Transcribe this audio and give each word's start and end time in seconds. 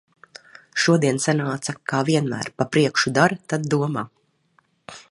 Šodien 0.83 1.21
sanāca 1.25 1.75
kā 1.93 2.01
vienmēr- 2.09 2.51
pa 2.61 2.69
priekšu 2.77 3.17
dara, 3.21 3.39
tad 3.55 3.71
domā. 3.77 4.09